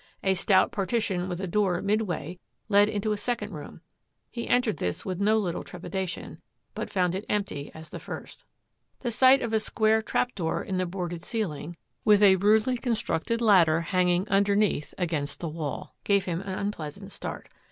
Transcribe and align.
A 0.23 0.33
stout 0.33 0.71
partition 0.71 1.29
with 1.29 1.39
a 1.39 1.45
door 1.45 1.79
midway 1.79 2.39
led 2.69 2.89
into 2.89 3.11
a 3.11 3.17
second 3.17 3.51
room. 3.53 3.81
He 4.31 4.47
entered 4.47 4.77
this 4.77 5.05
with 5.05 5.19
no 5.19 5.37
little 5.37 5.61
trepidation, 5.61 6.41
but 6.73 6.89
found 6.89 7.13
it 7.13 7.23
empty 7.29 7.69
as 7.75 7.89
the 7.89 7.99
first. 7.99 8.43
The 9.01 9.11
sight 9.11 9.43
of 9.43 9.53
a 9.53 9.59
square 9.59 10.01
trap 10.01 10.33
door 10.33 10.63
in 10.63 10.77
the 10.77 10.87
boarded 10.87 11.21
ceiling, 11.23 11.77
with 12.03 12.23
a 12.23 12.37
rudely 12.37 12.79
constructed 12.79 13.41
ladder 13.41 13.81
hanging 13.81 14.27
underneath 14.27 14.91
against 14.97 15.39
the 15.39 15.49
wall, 15.49 15.93
gave 16.03 16.25
him 16.25 16.41
an 16.41 16.57
unpleas 16.57 16.99
ant 16.99 17.11
start. 17.11 17.47